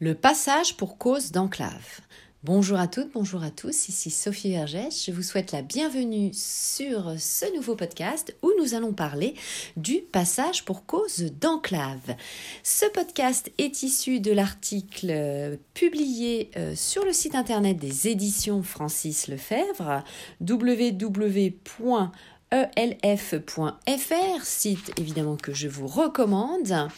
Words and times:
Le 0.00 0.14
passage 0.14 0.76
pour 0.76 0.96
cause 0.96 1.32
d'enclave. 1.32 2.00
Bonjour 2.44 2.78
à 2.78 2.86
toutes, 2.86 3.10
bonjour 3.14 3.42
à 3.42 3.50
tous, 3.50 3.88
ici 3.88 4.10
Sophie 4.12 4.52
Vergès. 4.52 5.04
Je 5.04 5.10
vous 5.10 5.24
souhaite 5.24 5.50
la 5.50 5.60
bienvenue 5.60 6.30
sur 6.32 7.14
ce 7.18 7.52
nouveau 7.56 7.74
podcast 7.74 8.32
où 8.42 8.52
nous 8.60 8.74
allons 8.74 8.92
parler 8.92 9.34
du 9.76 9.96
passage 9.96 10.64
pour 10.64 10.86
cause 10.86 11.32
d'enclave. 11.40 12.14
Ce 12.62 12.86
podcast 12.86 13.50
est 13.58 13.82
issu 13.82 14.20
de 14.20 14.30
l'article 14.30 15.08
euh, 15.10 15.56
publié 15.74 16.52
euh, 16.56 16.76
sur 16.76 17.04
le 17.04 17.12
site 17.12 17.34
internet 17.34 17.76
des 17.76 18.06
éditions 18.06 18.62
Francis 18.62 19.26
Lefebvre 19.26 20.04
www 20.40 21.54
elf.fr, 22.50 24.42
site 24.42 24.92
évidemment 24.98 25.36
que 25.36 25.52
je 25.52 25.68
vous 25.68 25.86
recommande. 25.86 26.88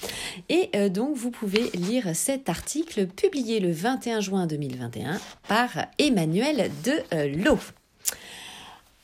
Et 0.49 0.71
euh, 0.75 0.89
donc 0.89 1.17
vous 1.17 1.31
pouvez 1.31 1.71
lire 1.75 2.15
cet 2.15 2.49
article 2.49 3.07
publié 3.07 3.61
le 3.61 3.73
21 3.73 4.21
juin 4.21 4.47
2021 4.47 5.21
par 5.49 5.71
Emmanuel 5.99 6.71
de 6.85 6.93
euh, 7.15 7.57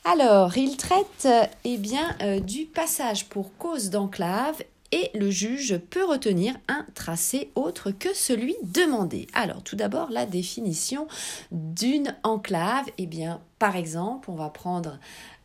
Alors, 0.05 0.57
il 0.57 0.77
traite 0.77 1.27
eh 1.65 1.77
bien, 1.77 2.15
euh, 2.21 2.39
du 2.39 2.65
passage 2.65 3.25
pour 3.25 3.55
cause 3.57 3.89
d'enclave 3.89 4.63
et 4.91 5.11
le 5.13 5.29
juge 5.29 5.77
peut 5.89 6.05
retenir 6.05 6.55
un 6.67 6.85
tracé 6.93 7.51
autre 7.55 7.91
que 7.91 8.13
celui 8.13 8.55
demandé. 8.63 9.27
Alors, 9.33 9.63
tout 9.63 9.75
d'abord, 9.75 10.09
la 10.09 10.25
définition 10.25 11.07
d'une 11.51 12.15
enclave. 12.23 12.85
Eh 12.97 13.05
bien, 13.05 13.41
par 13.59 13.75
exemple, 13.75 14.29
on 14.29 14.35
va 14.35 14.49
prendre 14.49 14.99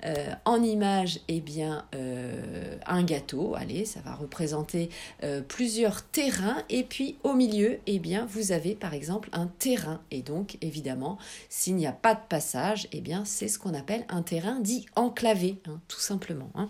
euh, 0.05 0.33
en 0.45 0.63
image 0.63 1.21
eh 1.29 1.41
bien, 1.41 1.87
euh, 1.95 2.77
un 2.87 3.03
gâteau. 3.03 3.55
Allez, 3.57 3.85
ça 3.85 4.01
va 4.01 4.15
représenter 4.15 4.91
euh, 5.23 5.41
plusieurs 5.41 6.03
terrains. 6.03 6.63
Et 6.69 6.83
puis, 6.83 7.17
au 7.23 7.35
milieu, 7.35 7.79
eh 7.87 7.99
bien, 7.99 8.27
vous 8.27 8.53
avez 8.53 8.75
par 8.75 8.95
exemple 8.95 9.29
un 9.33 9.47
terrain. 9.47 10.01
Et 10.11 10.23
donc, 10.23 10.59
évidemment, 10.61 11.19
s'il 11.49 11.77
n'y 11.77 11.87
a 11.87 11.93
pas 11.93 12.15
de 12.15 12.21
passage, 12.29 12.89
eh 12.93 13.01
bien, 13.01 13.25
c'est 13.25 13.49
ce 13.49 13.59
qu'on 13.59 13.75
appelle 13.75 14.05
un 14.09 14.23
terrain 14.23 14.61
dit 14.61 14.87
enclavé, 14.97 15.59
hein, 15.69 15.81
tout 15.89 16.01
simplement. 16.01 16.51
Hein. 16.55 16.69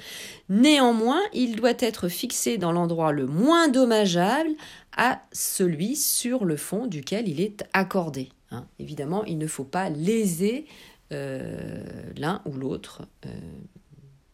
Néanmoins, 0.49 1.23
il 1.33 1.57
doit 1.57 1.73
être 1.81 2.09
fixé 2.09 2.59
dans 2.59 2.71
l'endroit 2.71 3.11
le 3.11 3.27
moins 3.27 3.69
dommageable 3.69 4.51
à 4.97 5.23
celui 5.33 5.97
sur 5.97 6.45
le 6.45 6.57
fond 6.57 6.87
duquel 6.87 7.29
il 7.29 7.41
est 7.41 7.65
accordé. 7.73 8.29
Hein. 8.53 8.67
Évidemment, 8.79 9.25
il 9.25 9.39
ne 9.39 9.47
faut 9.47 9.65
pas 9.65 9.89
léser 9.89 10.67
euh, 11.13 11.83
l'un 12.17 12.43
ou 12.45 12.53
l'autre 12.53 13.03
euh, 13.27 13.31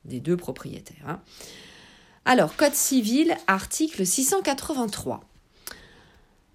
des 0.04 0.20
deux 0.20 0.36
propriétaires. 0.36 1.08
Hein. 1.08 1.20
Alors, 2.28 2.56
Code 2.56 2.74
civil, 2.74 3.36
article 3.46 4.04
683. 4.04 5.20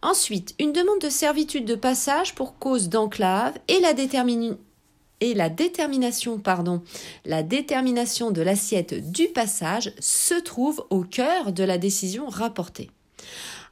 Ensuite, 0.01 0.53
une 0.59 0.73
demande 0.73 0.99
de 0.99 1.07
servitude 1.07 1.63
de 1.63 1.75
passage 1.75 2.35
pour 2.35 2.59
cause 2.59 2.89
d'enclave 2.89 3.53
et 3.69 3.79
la, 3.79 3.93
détermination, 3.93 6.39
pardon, 6.39 6.81
la 7.23 7.41
détermination 7.41 8.31
de 8.31 8.41
l'assiette 8.41 9.13
du 9.13 9.29
passage 9.29 9.93
se 10.01 10.33
trouve 10.33 10.85
au 10.89 11.03
cœur 11.03 11.53
de 11.53 11.63
la 11.63 11.77
décision 11.77 12.27
rapportée. 12.27 12.91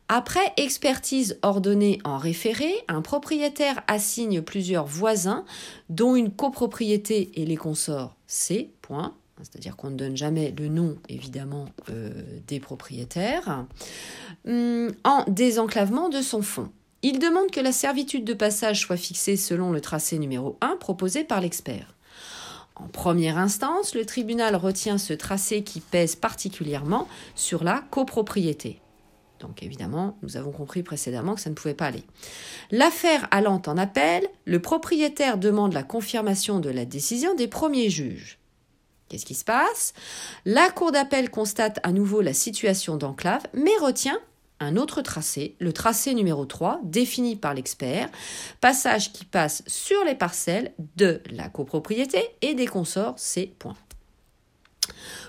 Après 0.08 0.54
expertise 0.56 1.38
ordonnée 1.42 2.00
en 2.06 2.18
référé, 2.18 2.74
un 2.88 3.02
propriétaire 3.02 3.84
assigne 3.88 4.42
plusieurs 4.42 4.86
voisins, 4.86 5.44
dont 5.90 6.16
une 6.16 6.32
copropriété 6.32 7.30
et 7.36 7.46
les 7.46 7.58
consorts 7.58 8.16
C. 8.26 8.72
c'est-à-dire 9.44 9.76
qu'on 9.76 9.90
ne 9.90 9.96
donne 9.96 10.18
jamais 10.18 10.54
le 10.58 10.68
nom, 10.68 10.98
évidemment, 11.08 11.66
euh, 11.90 12.12
des 12.48 12.60
propriétaires, 12.60 13.66
hum, 14.48 14.92
en 15.04 15.24
désenclavement 15.28 16.10
de 16.10 16.22
son 16.22 16.42
fonds. 16.42 16.72
Il 17.02 17.20
demande 17.20 17.50
que 17.50 17.62
la 17.62 17.72
servitude 17.72 18.26
de 18.26 18.34
passage 18.34 18.82
soit 18.82 18.98
fixée 18.98 19.38
selon 19.38 19.72
le 19.72 19.80
tracé 19.80 20.20
numéro 20.20 20.58
1 20.62 20.76
proposé 20.78 21.24
par 21.24 21.40
l'expert. 21.40 21.96
En 22.76 22.88
première 22.88 23.38
instance, 23.38 23.96
le 23.96 24.06
tribunal 24.06 24.56
retient 24.56 24.98
ce 24.98 25.14
tracé 25.14 25.64
qui 25.64 25.80
pèse 25.80 26.16
particulièrement 26.16 27.08
sur 27.36 27.64
la 27.64 27.84
copropriété. 27.90 28.82
Donc 29.40 29.64
évidemment, 29.64 30.18
nous 30.22 30.38
avons 30.38 30.52
compris 30.52 30.84
précédemment 30.84 31.36
que 31.36 31.42
ça 31.42 31.50
ne 31.50 31.56
pouvait 31.56 31.74
pas 31.74 31.88
aller. 31.88 32.04
L'affaire 32.72 33.28
allant 33.32 33.62
en 33.68 33.78
appel, 33.78 34.28
le 34.46 34.62
propriétaire 34.62 35.38
demande 35.38 35.74
la 35.74 35.84
confirmation 35.84 36.59
de 36.59 36.70
la 36.70 36.85
décision 36.85 37.35
des 37.35 37.47
premiers 37.47 37.90
juges. 37.90 38.39
Qu'est-ce 39.09 39.26
qui 39.26 39.35
se 39.35 39.44
passe? 39.44 39.94
La 40.46 40.70
Cour 40.70 40.91
d'appel 40.91 41.29
constate 41.29 41.79
à 41.84 41.91
nouveau 41.91 42.22
la 42.22 42.34
situation 42.34 42.96
d'enclave, 42.96 43.44
mais 43.53 43.76
retient 43.82 44.20
un 44.59 44.76
autre 44.76 45.02
tracé, 45.02 45.56
le 45.59 45.73
tracé 45.73 46.14
numéro 46.14 46.46
3, 46.46 46.82
défini 46.84 47.35
par 47.35 47.53
l'expert, 47.53 48.09
passage 48.61 49.14
qui 49.14 49.26
passe 49.26 49.64
sur 49.67 50.03
les 50.03 50.16
parcelles 50.16 50.73
de 50.97 51.22
la 51.32 51.50
copropriété 51.50 52.23
et 52.41 52.53
des 52.56 52.67
consorts 52.67 53.17
C. 53.17 53.53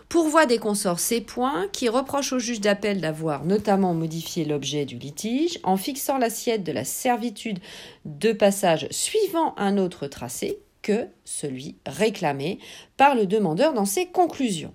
Pourvoi 0.08 0.46
des 0.46 0.58
consorts 0.58 0.98
C. 0.98 1.24
qui 1.72 1.88
reproche 1.88 2.32
au 2.32 2.40
juge 2.40 2.60
d'appel 2.60 3.00
d'avoir 3.00 3.44
notamment 3.44 3.94
modifié 3.94 4.44
l'objet 4.44 4.84
du 4.84 4.98
litige 4.98 5.60
en 5.62 5.76
fixant 5.76 6.18
l'assiette 6.18 6.64
de 6.64 6.72
la 6.72 6.84
servitude 6.84 7.60
de 8.04 8.32
passage 8.32 8.88
suivant 8.90 9.54
un 9.56 9.78
autre 9.78 10.08
tracé, 10.08 10.58
que 10.82 11.08
celui 11.24 11.76
réclamé 11.86 12.58
par 12.96 13.14
le 13.14 13.26
demandeur 13.26 13.72
dans 13.72 13.84
ses 13.84 14.06
conclusions. 14.06 14.74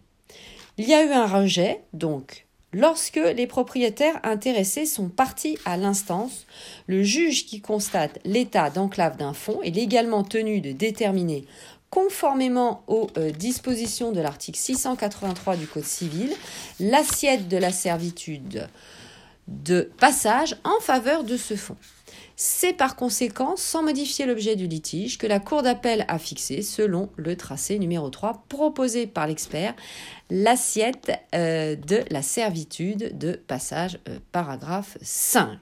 Il 0.77 0.87
y 0.87 0.93
a 0.93 1.03
eu 1.03 1.11
un 1.11 1.27
rejet, 1.27 1.81
donc 1.93 2.45
Lorsque 2.77 3.15
les 3.15 3.47
propriétaires 3.47 4.19
intéressés 4.23 4.85
sont 4.85 5.07
partis 5.07 5.57
à 5.63 5.77
l'instance, 5.77 6.45
le 6.87 7.03
juge 7.03 7.45
qui 7.45 7.61
constate 7.61 8.19
l'état 8.25 8.69
d'enclave 8.69 9.15
d'un 9.15 9.31
fonds 9.31 9.61
est 9.61 9.73
légalement 9.73 10.23
tenu 10.23 10.59
de 10.59 10.73
déterminer 10.73 11.45
conformément 11.89 12.83
aux 12.87 13.07
euh, 13.15 13.31
dispositions 13.31 14.11
de 14.11 14.19
l'article 14.19 14.59
683 14.59 15.55
du 15.55 15.67
Code 15.67 15.85
civil, 15.85 16.33
l'assiette 16.81 17.47
de 17.47 17.55
la 17.55 17.71
servitude 17.71 18.67
de 19.47 19.89
passage 19.99 20.57
en 20.63 20.79
faveur 20.81 21.23
de 21.23 21.37
ce 21.37 21.55
fonds. 21.55 21.77
C'est 22.37 22.73
par 22.73 22.97
conséquent, 22.97 23.55
sans 23.55 23.81
modifier 23.81 24.25
l'objet 24.25 24.57
du 24.57 24.67
litige, 24.67 25.17
que 25.17 25.27
la 25.27 25.39
Cour 25.39 25.63
d'appel 25.63 26.03
a 26.09 26.19
fixé, 26.19 26.61
selon 26.61 27.09
le 27.15 27.37
tracé 27.37 27.79
numéro 27.79 28.09
3 28.09 28.43
proposé 28.49 29.07
par 29.07 29.27
l'expert, 29.27 29.73
l'assiette 30.29 31.11
euh, 31.33 31.75
de 31.75 32.03
la 32.11 32.21
servitude 32.21 33.17
de 33.17 33.33
passage, 33.33 33.99
euh, 34.09 34.19
paragraphe 34.33 34.97
5. 35.01 35.57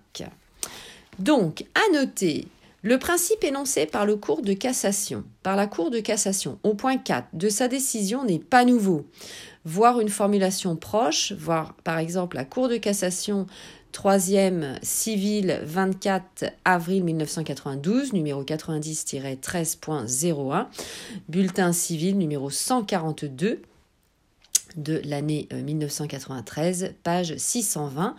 Donc, 1.19 1.63
à 1.75 1.93
noter 1.93 2.47
le 2.83 2.99
principe 2.99 3.43
énoncé 3.45 3.85
par 3.85 4.05
le 4.05 4.17
cours 4.17 4.41
de 4.41 4.51
cassation, 4.53 5.23
par 5.41 5.55
la 5.55 5.67
Cour 5.67 5.89
de 5.89 6.01
cassation, 6.01 6.59
au 6.63 6.73
point 6.73 6.97
4 6.97 7.29
de 7.33 7.47
sa 7.47 7.69
décision 7.69 8.25
n'est 8.25 8.39
pas 8.39 8.65
nouveau. 8.65 9.07
Voir 9.63 10.01
une 10.01 10.09
formulation 10.09 10.75
proche, 10.75 11.31
voir 11.31 11.75
par 11.85 11.97
exemple 11.97 12.35
la 12.35 12.43
Cour 12.43 12.67
de 12.67 12.75
cassation 12.75 13.47
3e 13.93 14.79
civile 14.81 15.61
24 15.63 16.43
avril 16.65 17.05
1992, 17.05 18.11
numéro 18.11 18.43
90-13.01, 18.43 20.65
bulletin 21.29 21.71
civil 21.71 22.17
numéro 22.17 22.49
142 22.49 23.61
de 24.75 25.01
l'année 25.05 25.47
1993, 25.53 26.83
euh, 26.83 26.89
page 27.03 27.37
620, 27.37 28.15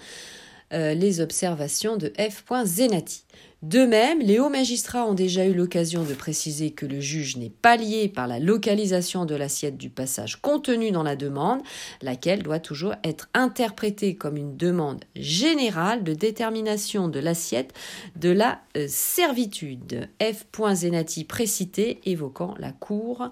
euh, 0.72 0.94
les 0.94 1.20
observations 1.20 1.99
de 1.99 2.11
F. 2.19 2.44
Zenati. 2.64 3.25
De 3.64 3.87
même, 3.87 4.20
les 4.20 4.40
hauts 4.40 4.50
magistrats 4.50 5.06
ont 5.06 5.14
déjà 5.14 5.46
eu 5.46 5.55
l'occasion 5.55 6.05
de 6.05 6.12
préciser 6.12 6.72
que 6.72 6.84
le 6.84 7.00
juge 7.00 7.38
n'est 7.38 7.49
pas 7.49 7.78
lié 7.78 8.08
par 8.08 8.26
la 8.26 8.38
localisation 8.38 9.25
de 9.25 9.34
l'assiette 9.34 9.78
du 9.78 9.88
passage 9.88 10.37
contenu 10.43 10.90
dans 10.90 11.02
la 11.02 11.16
demande, 11.16 11.62
laquelle 12.02 12.43
doit 12.43 12.58
toujours 12.58 12.94
être 13.05 13.31
interprétée 13.32 14.16
comme 14.16 14.37
une 14.37 14.58
demande 14.58 15.02
générale 15.16 16.05
de 16.05 16.12
détermination 16.12 17.08
de 17.08 17.19
l'assiette 17.19 17.72
de 18.16 18.28
la 18.28 18.61
euh, 18.76 18.84
servitude. 18.87 20.11
F. 20.20 20.44
Zenati 20.75 21.25
précité 21.25 22.02
évoquant 22.05 22.55
la 22.58 22.72
Cour 22.72 23.31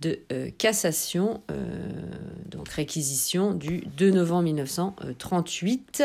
de 0.00 0.20
euh, 0.30 0.50
cassation, 0.56 1.42
euh, 1.50 1.90
donc 2.46 2.68
réquisition 2.68 3.52
du 3.52 3.80
2 3.96 4.12
novembre 4.12 4.44
1938. 4.44 6.04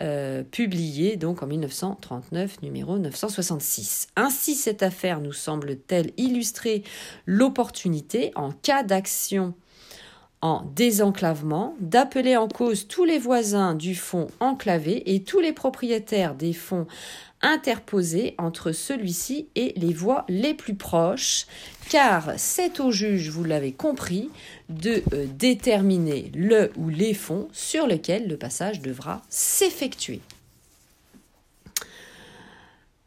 Euh, 0.00 0.42
publié 0.42 1.18
donc 1.18 1.42
en 1.42 1.46
1939, 1.46 2.62
numéro 2.62 2.96
966. 2.96 4.08
Ainsi, 4.16 4.54
cette 4.54 4.82
affaire 4.82 5.20
nous 5.20 5.34
semble-t-elle 5.34 6.12
illustrer 6.16 6.82
l'opportunité, 7.26 8.32
en 8.34 8.52
cas 8.52 8.84
d'action 8.84 9.52
en 10.40 10.64
désenclavement, 10.74 11.76
d'appeler 11.78 12.38
en 12.38 12.48
cause 12.48 12.88
tous 12.88 13.04
les 13.04 13.18
voisins 13.18 13.74
du 13.74 13.94
fonds 13.94 14.28
enclavé 14.40 15.14
et 15.14 15.22
tous 15.22 15.40
les 15.40 15.52
propriétaires 15.52 16.34
des 16.34 16.54
fonds 16.54 16.86
interposés 17.42 18.34
entre 18.38 18.72
celui-ci 18.72 19.48
et 19.54 19.74
les 19.76 19.92
voies 19.92 20.24
les 20.28 20.54
plus 20.54 20.74
proches, 20.74 21.46
car 21.90 22.32
c'est 22.36 22.80
au 22.80 22.90
juge, 22.90 23.28
vous 23.28 23.44
l'avez 23.44 23.72
compris, 23.72 24.30
de 24.68 25.02
euh, 25.12 25.26
déterminer 25.38 26.30
le 26.34 26.70
ou 26.76 26.88
les 26.88 27.14
fonds 27.14 27.48
sur 27.52 27.86
lesquels 27.86 28.28
le 28.28 28.36
passage 28.36 28.80
devra 28.80 29.22
s'effectuer. 29.28 30.20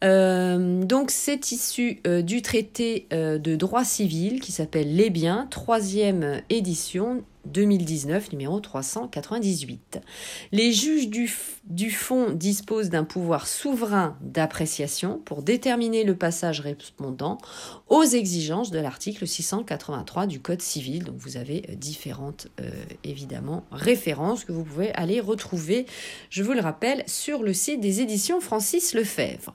Euh, 0.04 0.84
donc 0.84 1.10
c'est 1.10 1.52
issu 1.52 2.02
euh, 2.06 2.22
du 2.22 2.42
traité 2.42 3.08
de 3.12 3.56
droit 3.56 3.86
civil 3.86 4.42
qui 4.42 4.52
s'appelle 4.52 4.96
Les 4.96 5.10
biens, 5.10 5.48
troisième 5.50 6.42
édition 6.50 7.24
2019, 7.46 8.32
numéro 8.32 8.60
398. 8.60 10.00
Les 10.52 10.74
juges 10.74 11.10
du, 11.10 11.92
fonds 11.92 12.32
disposent 12.32 12.90
d'un 12.90 13.04
pouvoir 13.04 13.48
souverain 13.48 14.18
d'appréciation 14.22 15.22
pour 15.26 15.42
déterminer 15.42 16.04
le 16.04 16.16
passage 16.16 16.60
répondant 16.60 17.38
aux 17.88 18.04
exigences 18.04 18.72
de 18.72 18.80
l'article 18.80 19.28
683 19.28 20.28
du 20.28 20.40
Code 20.40 20.62
civil. 20.62 21.04
Donc 21.04 21.18
vous 21.18 21.38
avez 21.38 21.64
euh, 21.70 21.76
différentes, 21.76 22.48
euh, 22.60 22.70
évidemment, 23.04 23.64
références 23.72 24.44
que 24.44 24.52
vous 24.52 24.64
pouvez 24.64 24.94
aller 24.94 25.20
retrouver, 25.20 25.86
je 26.30 26.44
vous 26.44 26.54
le 26.54 26.62
rappelle, 26.62 27.04
sur 27.08 27.44
le 27.44 27.54
site 27.54 27.80
des 27.80 28.02
éditions 28.02 28.42
Francis 28.42 28.94
Lefebvre. 28.94 29.54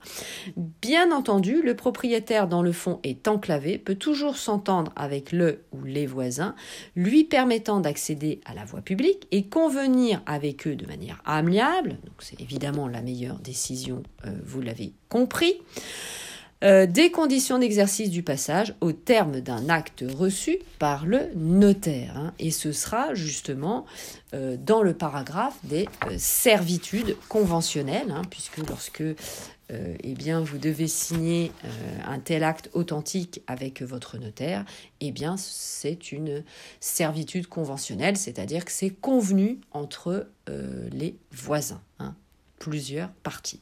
Bien 0.57 1.13
entendu, 1.13 1.63
le 1.63 1.75
propriétaire 1.75 2.49
dans 2.49 2.63
le 2.63 2.73
fonds 2.73 3.01
est 3.03 3.29
enclavé, 3.29 3.79
peut 3.79 3.95
toujours 3.95 4.37
s'entendre 4.37 4.93
avec 4.97 5.33
le 5.33 5.63
ou 5.73 5.85
les 5.85 6.07
voisins, 6.07 6.55
lui 6.97 7.25
permettant 7.25 7.80
d'accéder 7.81 8.41
à 8.45 8.55
la 8.55 8.65
voie 8.65 8.81
publique 8.81 9.27
et 9.31 9.49
convenir 9.49 10.23
avec 10.27 10.67
eux 10.67 10.77
de 10.77 10.87
manière 10.87 11.21
amiable, 11.25 11.99
donc 12.05 12.15
c'est 12.21 12.41
évidemment 12.41 12.89
la 12.89 13.03
meilleure 13.03 13.39
décision, 13.39 14.03
euh, 14.27 14.31
vous 14.45 14.61
l'avez 14.61 14.93
compris, 15.09 15.61
euh, 16.63 16.87
des 16.87 17.11
conditions 17.11 17.59
d'exercice 17.59 18.11
du 18.11 18.23
passage 18.23 18.75
au 18.81 18.93
terme 18.93 19.41
d'un 19.41 19.69
acte 19.69 20.05
reçu 20.07 20.59
par 20.79 21.07
le 21.07 21.29
notaire. 21.35 22.17
Hein. 22.17 22.33
et 22.39 22.51
ce 22.51 22.73
sera 22.73 23.15
justement 23.15 23.87
euh, 24.35 24.57
dans 24.59 24.83
le 24.83 24.95
paragraphe 24.95 25.57
des 25.65 25.89
servitudes 26.19 27.17
conventionnelles, 27.29 28.11
hein, 28.11 28.23
puisque 28.31 28.59
lorsque 28.59 29.03
euh, 29.71 29.95
eh 30.03 30.15
bien, 30.15 30.41
vous 30.41 30.59
devez 30.59 30.89
signer 30.89 31.53
euh, 31.65 31.69
un 32.07 32.19
tel 32.19 32.43
acte 32.43 32.71
authentique 32.73 33.43
avec 33.47 33.83
votre 33.83 34.19
notaire, 34.19 34.65
eh 35.01 35.13
bien, 35.13 35.37
c'est 35.37 36.13
une 36.13 36.43
servitude 36.81 37.47
conventionnelle, 37.47 38.17
c'est-à-dire 38.17 38.65
que 38.65 38.73
c'est 38.73 38.91
convenu 38.91 39.61
entre 39.71 40.29
euh, 40.49 40.89
les 40.93 41.17
voisins, 41.31 41.83
hein, 41.99 42.15
plusieurs 42.59 43.11
parties. 43.23 43.61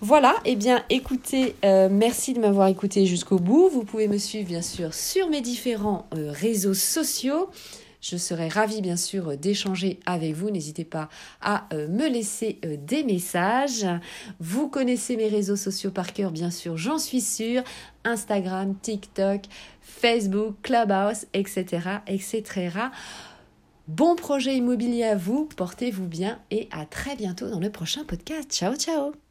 Voilà, 0.00 0.36
eh 0.44 0.56
bien 0.56 0.84
écoutez, 0.90 1.56
merci 1.62 2.34
de 2.34 2.40
m'avoir 2.40 2.68
écouté 2.68 3.06
jusqu'au 3.06 3.38
bout. 3.38 3.68
Vous 3.70 3.82
pouvez 3.82 4.08
me 4.08 4.18
suivre 4.18 4.46
bien 4.46 4.62
sûr 4.62 4.92
sur 4.92 5.30
mes 5.30 5.40
différents 5.40 6.06
réseaux 6.12 6.74
sociaux. 6.74 7.48
Je 8.08 8.16
serai 8.16 8.48
ravie 8.48 8.82
bien 8.82 8.96
sûr 8.96 9.36
d'échanger 9.36 9.98
avec 10.06 10.34
vous. 10.34 10.50
N'hésitez 10.50 10.84
pas 10.84 11.08
à 11.40 11.66
euh, 11.72 11.88
me 11.88 12.08
laisser 12.08 12.60
euh, 12.64 12.76
des 12.78 13.02
messages. 13.02 13.86
Vous 14.38 14.68
connaissez 14.68 15.16
mes 15.16 15.28
réseaux 15.28 15.56
sociaux 15.56 15.90
par 15.90 16.12
cœur 16.12 16.30
bien 16.30 16.50
sûr, 16.50 16.76
j'en 16.76 16.98
suis 16.98 17.20
sûre. 17.20 17.64
Instagram, 18.04 18.76
TikTok, 18.80 19.42
Facebook, 19.80 20.54
Clubhouse, 20.62 21.26
etc. 21.32 21.66
etc. 22.06 22.70
Bon 23.88 24.14
projet 24.14 24.56
immobilier 24.56 25.04
à 25.04 25.16
vous, 25.16 25.48
portez-vous 25.56 26.06
bien 26.06 26.38
et 26.52 26.68
à 26.70 26.86
très 26.86 27.16
bientôt 27.16 27.48
dans 27.48 27.60
le 27.60 27.70
prochain 27.70 28.04
podcast. 28.04 28.52
Ciao 28.52 28.76
ciao 28.76 29.25